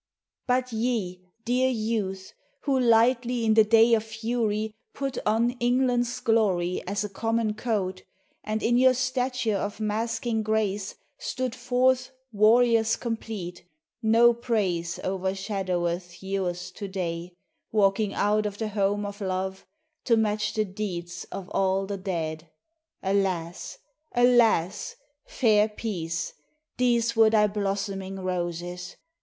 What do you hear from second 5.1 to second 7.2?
on England's glory as a